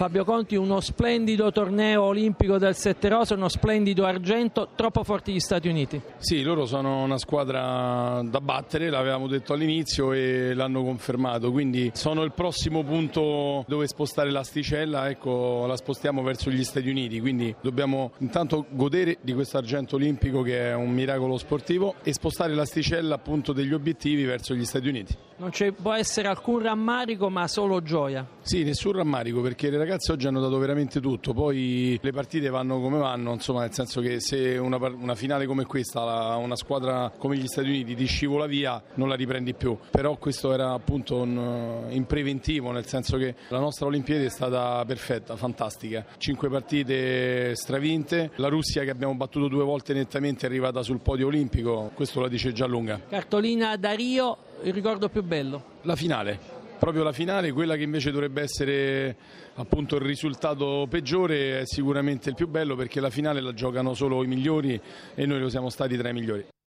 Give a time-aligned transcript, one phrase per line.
[0.00, 5.40] Fabio Conti, uno splendido torneo olimpico del Sette Rose, uno splendido argento, troppo forti gli
[5.40, 6.00] Stati Uniti.
[6.16, 12.22] Sì, loro sono una squadra da battere, l'avevamo detto all'inizio e l'hanno confermato, quindi sono
[12.22, 18.12] il prossimo punto dove spostare l'asticella, ecco, la spostiamo verso gli Stati Uniti, quindi dobbiamo
[18.20, 23.52] intanto godere di questo argento olimpico che è un miracolo sportivo e spostare l'asticella appunto
[23.52, 25.14] degli obiettivi verso gli Stati Uniti.
[25.36, 28.26] Non ci può essere alcun rammarico ma solo gioia.
[28.42, 32.80] Sì, nessun rammarico perché le ragazze oggi hanno dato veramente tutto, poi le partite vanno
[32.80, 37.36] come vanno, insomma nel senso che se una, una finale come questa, una squadra come
[37.36, 41.84] gli Stati Uniti ti scivola via non la riprendi più, però questo era appunto un,
[41.90, 48.30] in preventivo, nel senso che la nostra Olimpiade è stata perfetta, fantastica, cinque partite stravinte,
[48.36, 52.28] la Russia che abbiamo battuto due volte nettamente è arrivata sul podio olimpico, questo la
[52.28, 53.00] dice già lunga.
[53.08, 55.62] Cartolina da Rio, il ricordo più bello?
[55.82, 59.14] La finale proprio la finale, quella che invece dovrebbe essere
[59.56, 64.24] appunto il risultato peggiore è sicuramente il più bello perché la finale la giocano solo
[64.24, 64.80] i migliori
[65.14, 66.58] e noi lo siamo stati tra i migliori.